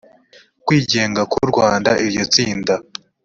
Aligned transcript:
rwandaisno 0.03 0.63
kwigenga 0.65 1.21
k 1.31 1.33
u 1.43 1.45
rwanda 1.51 1.89
iryo 2.05 2.23
tsinda 2.33 2.73